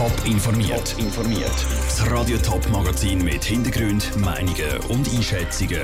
[0.00, 0.96] Top informiert.
[0.96, 1.66] informiert.
[1.84, 5.82] Das Radio Top Magazin mit Hintergrund, Meinungen und Einschätzungen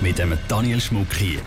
[0.00, 1.38] mit dem Daniel Schmuck hier.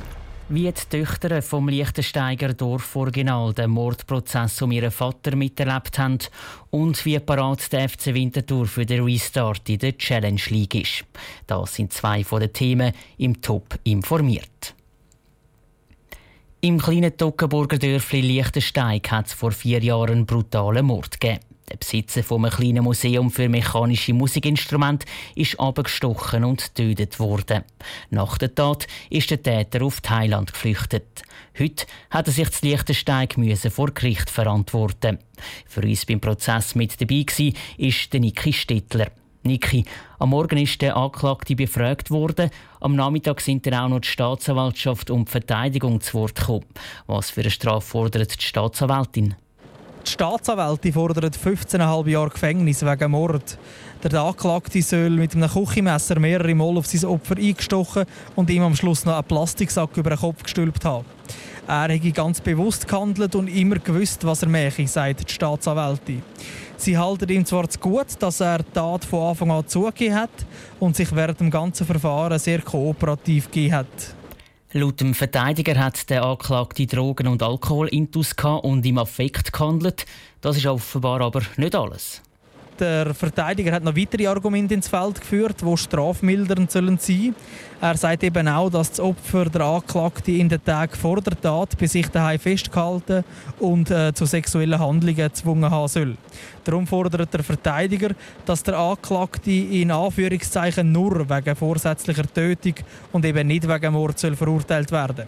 [0.48, 6.20] Wie die Töchter vom Liechtensteiger Dorforiginal den Mordprozess um ihren Vater miterlebt haben
[6.70, 11.04] und wie parat der FC Winterthur für den Restart in der Challenge League ist.
[11.47, 14.74] Das sind zwei von den Themen im Top informiert.
[16.62, 21.48] Im kleinen Toggenburger Dörfli Liechtensteig hat es vor vier Jahren einen brutalen Mord gegeben.
[21.70, 25.05] Der Besitzer von einem kleinen Museum für mechanische Musikinstrumente
[25.36, 27.64] ist abgestochen und getötet worden.
[28.09, 31.22] Nach der Tat ist der Täter auf Thailand geflüchtet.
[31.59, 33.36] Heute hat er sich zu Liechtensteig
[33.70, 35.20] vor Gericht verantworten.
[35.68, 39.12] Für uns beim Prozess mit dabei war ist der Niki Stittler.
[39.44, 39.86] Niki,
[40.17, 42.50] am Morgen ist der Anklagte befragt worden.
[42.81, 46.66] Am Nachmittag sind dann auch noch die Staatsanwaltschaft und die Verteidigung zu Wort gekommen.
[47.08, 49.36] Was für eine Strafe fordert die Staatsanwältin?
[50.09, 53.59] Die Staatsanwältin fordert 15,5 Jahre Gefängnis wegen Mord.
[54.04, 58.75] Der Anklagte soll mit einem Küchenmesser mehrere Mal auf sein Opfer eingestochen und ihm am
[58.75, 61.06] Schluss noch einen Plastiksack über den Kopf gestülpt haben.
[61.67, 66.23] Er hätte ganz bewusst gehandelt und immer gewusst, was er mache, sagt die Staatsanwältin.
[66.75, 70.31] Sie halten ihm zwar zu gut, dass er die Tat von Anfang an zugegeben hat
[70.80, 74.16] und sich während dem ganzen Verfahren sehr kooperativ gegeben hat.
[74.72, 80.06] Laut dem Verteidiger hat der Anklagte Drogen- und Alkoholintus und im Affekt gehandelt.
[80.42, 82.22] Das ist offenbar aber nicht alles.
[82.80, 87.35] Der Verteidiger hat noch weitere Argumente ins Feld geführt, die strafmildernd sollen sein.
[87.81, 91.77] Er sagt eben auch, dass das Opfer der Anklagte in den Tagen vor der Tat
[91.77, 93.25] bei sich daheim festgehalten
[93.59, 96.16] und äh, zu sexuellen Handlungen gezwungen haben soll.
[96.63, 98.11] Darum fordert der Verteidiger,
[98.45, 102.75] dass der Anklagte in Anführungszeichen nur wegen vorsätzlicher Tötung
[103.11, 105.25] und eben nicht wegen Mord soll verurteilt werden.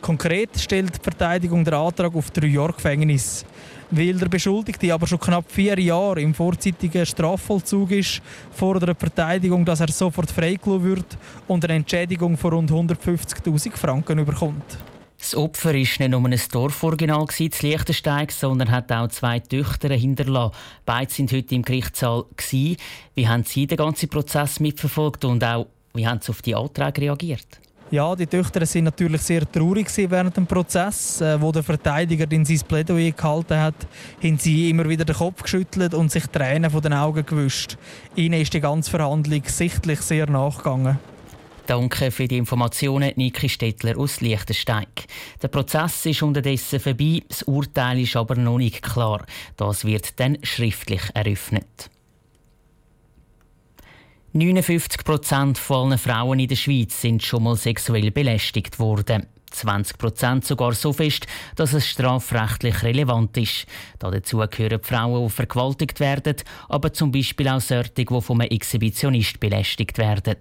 [0.00, 3.44] Konkret stellt die Verteidigung den Antrag auf drei Jahre Gefängnis.
[3.90, 8.20] Weil der Beschuldigte aber schon knapp vier Jahre im vorzeitigen Strafvollzug ist,
[8.50, 14.24] fordert die Verteidigung, dass er sofort freigelassen wird und eine Entschädigung von rund 150.000 Franken
[14.24, 14.78] bekommt.
[15.18, 20.54] Das Opfer war nicht nur ein Dorforiginal zu Liechtenstein, sondern hat auch zwei Töchter hinterlassen.
[20.84, 22.24] Beide sind heute im Gerichtssaal.
[23.14, 27.02] Wie haben Sie den ganzen Prozess mitverfolgt und auch wie haben Sie auf die Anträge
[27.02, 27.60] reagiert?
[27.92, 32.44] Ja, die Töchter sind natürlich sehr traurig während dem Prozess, äh, wo der Verteidiger in
[32.44, 33.86] sein Plädoyer gehalten hat,
[34.20, 37.76] haben sie immer wieder den Kopf geschüttelt und sich Tränen von den Augen gewischt.
[38.16, 40.98] Ihnen ist die ganze Verhandlung sichtlich sehr nachgegangen.
[41.68, 45.06] Danke für die Informationen, Niki Stettler aus Liechtensteig.
[45.40, 49.24] Der Prozess ist unterdessen vorbei, das Urteil ist aber noch nicht klar.
[49.56, 51.90] Das wird dann schriftlich eröffnet.
[54.36, 59.26] 59 Prozent aller Frauen in der Schweiz sind schon mal sexuell belästigt worden.
[59.50, 63.66] 20 Prozent sogar so fest, dass es strafrechtlich relevant ist.
[63.98, 66.36] Dazu gehören Frauen, die vergewaltigt werden,
[66.68, 70.36] aber zum Beispiel auch solche, die vom Exhibitionist belästigt werden.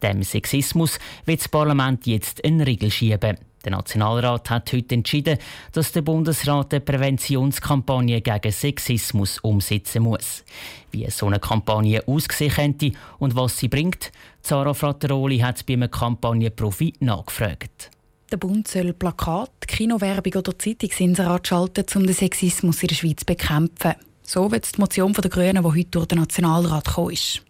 [0.00, 3.36] Dem Sexismus wird das Parlament jetzt einen Riegel schieben.
[3.64, 5.38] Der Nationalrat hat heute entschieden,
[5.72, 10.44] dass der Bundesrat eine Präventionskampagne gegen Sexismus umsetzen muss.
[10.90, 15.90] Wie so eine Kampagne aussehen könnte und was sie bringt, Zara Frattaroli hat bei einem
[15.90, 17.90] Kampagnenprofi nachgefragt.
[18.30, 23.26] Der Bund soll Plakat, Kinowerbung oder Zeitungsinserat schalten, um den Sexismus in der Schweiz zu
[23.26, 23.94] bekämpfen.
[24.22, 27.42] So wird die Motion der Grünen, die heute durch den Nationalrat gekommen ist.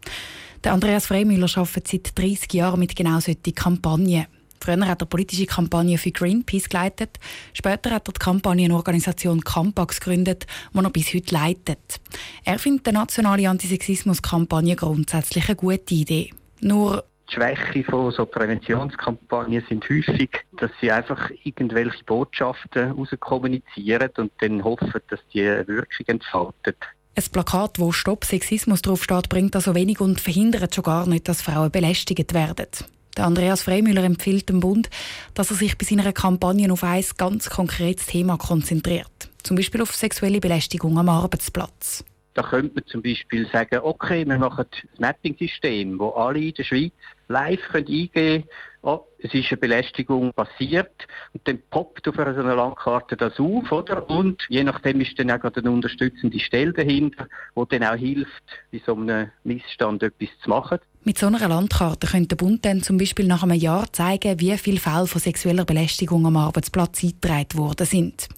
[0.62, 4.26] Der Andreas Freimüller arbeitet seit 30 Jahren mit genau solchen Kampagnen.
[4.64, 7.18] Früher hat er politische Kampagnen für Greenpeace geleitet.
[7.52, 12.00] Später hat er die Kampagnenorganisation Campax gegründet, die er bis heute leitet.
[12.44, 16.30] Er findet die nationale Antisexismus-Kampagne grundsätzlich eine gute Idee.
[16.60, 24.32] Nur die Schwäche von so Präventionskampagnen sind häufig, dass sie einfach irgendwelche Botschaften rauskommunizieren und
[24.40, 26.78] dann hoffen, dass die Wirkung entfaltet.
[27.16, 31.42] Ein Plakat, wo Stopp Sexismus draufsteht, bringt also wenig und verhindert schon gar nicht, dass
[31.42, 32.66] Frauen belästigt werden.
[33.16, 34.90] Der Andreas Freimüller empfiehlt dem Bund,
[35.34, 39.30] dass er sich bei seiner Kampagne auf ein ganz konkretes Thema konzentriert.
[39.42, 42.04] Zum Beispiel auf sexuelle Belästigung am Arbeitsplatz.
[42.34, 46.64] Da könnte man zum Beispiel sagen, okay, wir machen ein Mapping-System, wo alle in der
[46.64, 46.92] Schweiz
[47.28, 48.44] live eingeben können,
[48.82, 50.92] oh, es ist eine Belästigung passiert
[51.32, 54.08] und dann poppt auf einer so einer Landkarte das auf, oder?
[54.08, 57.26] Und je nachdem ist dann auch eine unterstützende Stelle dahinter,
[57.56, 60.78] die dann auch hilft, bei so einem Missstand etwas zu machen.
[61.06, 64.56] Mit so einer Landkarte könnte der Bund dann zum Beispiel nach einem Jahr zeigen, wie
[64.56, 68.28] viele Fälle von sexueller Belästigung am Arbeitsplatz eingetragen worden sind.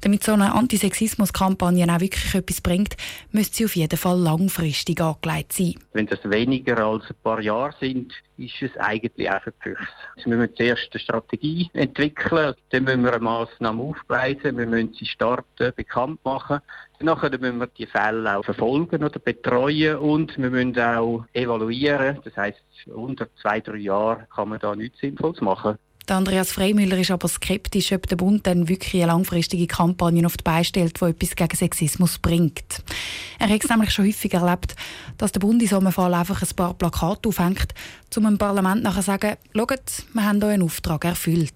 [0.00, 2.96] Damit so eine Antisexismus-Kampagne auch wirklich etwas bringt,
[3.32, 5.74] müsste sie auf jeden Fall langfristig angelegt sein.
[5.92, 9.86] Wenn das weniger als ein paar Jahre sind, ist es eigentlich auch für die Füchse.
[10.16, 14.94] Also wir müssen zuerst eine Strategie entwickeln, dann müssen wir eine Massnahme aufgleisen, wir müssen
[14.94, 16.60] sie starten, bekannt machen.
[16.98, 22.18] Danach müssen wir die Fälle auch verfolgen oder betreuen und wir müssen auch evaluieren.
[22.24, 22.62] Das heißt,
[22.94, 25.78] unter zwei, drei Jahren kann man da nichts Sinnvolles machen.
[26.08, 30.38] Der Andreas Freimüller ist aber skeptisch, ob der Bund dann wirklich eine langfristige Kampagne auf
[30.38, 32.82] die Beine stellt, die etwas gegen Sexismus bringt.
[33.38, 34.74] Er hat es nämlich schon häufig erlebt,
[35.18, 37.74] dass der Bund in so einem Fall einfach ein paar Plakate aufhängt,
[38.16, 41.52] um dem Parlament nachher zu sagen, schaut, wir haben euren Auftrag erfüllt.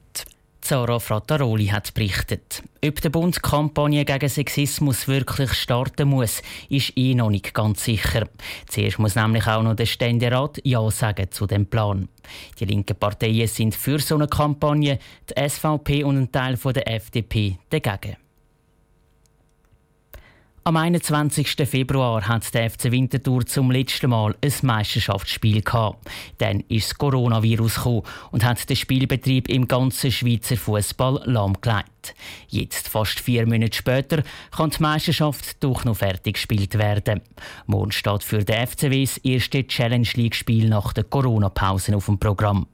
[0.62, 2.62] Zara Frattaroli hat berichtet.
[2.84, 8.28] Ob der Bund Kampagne gegen Sexismus wirklich starten muss, ist eh noch nicht ganz sicher.
[8.68, 12.08] Zuerst muss nämlich auch noch der Ständerat Ja sagen zu dem Plan.
[12.60, 17.58] Die linken Parteien sind für so eine Kampagne, die SVP und ein Teil der FDP
[17.68, 18.21] dagegen.
[20.64, 21.56] Am 21.
[21.68, 26.08] Februar hat der FC Winterthur zum letzten Mal ein Meisterschaftsspiel gehabt.
[26.38, 27.84] Dann ist das Coronavirus
[28.30, 32.14] und hat den Spielbetrieb im ganzen Schweizer Fußball lahmgelegt.
[32.46, 34.22] Jetzt, fast vier Monate später,
[34.56, 37.22] kann die Meisterschaft doch noch fertig gespielt werden.
[37.66, 42.68] Morgen steht für den FCW das erste Challenge League-Spiel nach der Corona-Pause auf dem Programm.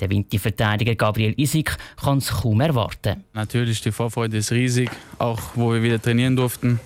[0.00, 3.22] Der Winterverteidiger Gabriel Isik kann es kaum erwarten.
[3.34, 6.80] Natürlich, die Vorfreude ist riesig, auch wo wir wieder trainieren durften.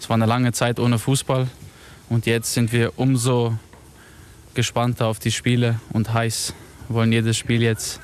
[0.00, 1.48] Es war eine lange Zeit ohne Fußball
[2.08, 3.58] und jetzt sind wir umso
[4.54, 6.54] gespannter auf die Spiele und heiß.
[6.88, 8.00] Wir wollen jedes Spiel jetzt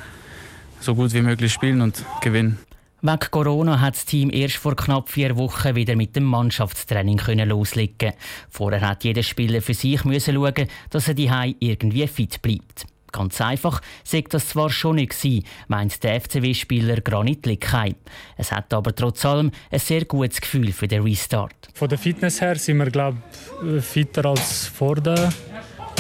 [0.80, 2.58] so gut wie möglich spielen und gewinnen.
[3.00, 8.14] Wegen Corona hat das Team erst vor knapp vier Wochen wieder mit dem Mannschaftstraining loslegen.
[8.48, 11.30] Vorher hat jeder Spieler für sich schauen, dass er die
[11.60, 12.86] irgendwie fit bleibt.
[13.14, 17.94] Ganz einfach sagt das zwar schon nicht gewesen, meint der FCW-Spieler Granit Lickheim.
[18.36, 21.54] Es hat aber trotz allem ein sehr gutes Gefühl für den Restart.
[21.74, 23.18] Von der Fitness her sind wir glaube
[23.64, 25.32] ich, fitter als vor der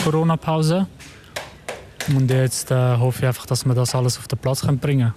[0.02, 0.88] Corona-Pause.
[2.08, 5.14] Und jetzt äh, hoffe ich einfach, dass wir das alles auf den Platz bringen können.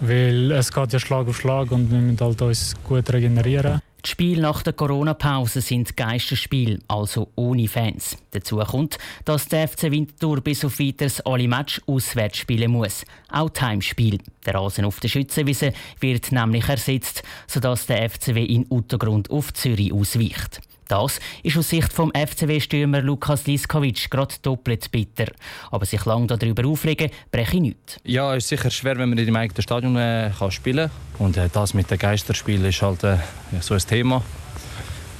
[0.00, 3.80] Weil es geht ja Schlag auf Schlag und wir müssen halt uns gut regenerieren.
[4.04, 8.16] Die Spiele nach der Corona-Pause sind Geisterspiele, also ohne Fans.
[8.30, 13.04] Dazu kommt, dass der FC Winterthur bis auf weiteres alle Match auswärts spielen muss.
[13.30, 14.18] Auch Timespiel.
[14.46, 19.92] Der Rasen auf der Schützenwiese wird nämlich ersetzt, sodass der FCW in Untergrund auf Zürich
[19.92, 20.60] ausweicht.
[20.90, 25.26] Das ist aus Sicht vom FCW-Stürmer Lukas Liskovic gerade doppelt bitter.
[25.70, 28.00] Aber sich lange darüber aufregen, breche nichts.
[28.02, 31.26] Ja, es ist sicher schwer, wenn man in dem eigenen Stadion äh, kann spielen kann.
[31.26, 33.18] Und äh, das mit den Geisterspielen ist halt äh,
[33.60, 34.24] so ein Thema.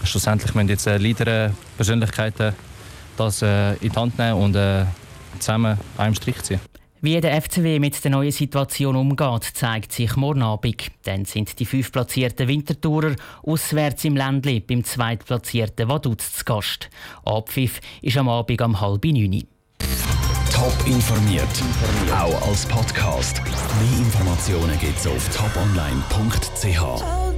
[0.02, 2.52] Schlussendlich müssen jetzt äh, Leader, Persönlichkeiten
[3.16, 4.86] das äh, in die Hand nehmen und äh,
[5.38, 6.60] zusammen einem Strich ziehen.
[7.02, 10.90] Wie der FCW mit der neuen Situation umgeht, zeigt sich morgen Abend.
[11.04, 16.90] Dann sind die fünf platzierten Wintertourer auswärts im Ländli beim zweitplatzierten Vaduz zu Gast.
[17.24, 19.44] Abpfiff ist am Abend um halb neun.
[20.52, 21.48] Top informiert,
[22.12, 23.40] auch als Podcast.
[23.42, 27.29] Mehr Informationen gibt es auf toponline.ch.